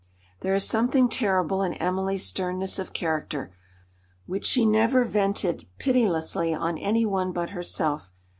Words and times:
There 0.39 0.55
is 0.55 0.63
something 0.63 1.09
terrible 1.09 1.61
in 1.61 1.75
Emily's 1.75 2.25
sternness 2.25 2.79
of 2.79 2.91
character, 2.91 3.55
which 4.25 4.47
she 4.47 4.65
never 4.65 5.03
vented 5.03 5.67
pitilessly 5.77 6.55
on 6.55 6.79
any 6.79 7.05
one 7.05 7.31
but 7.31 7.51
herself. 7.51 8.11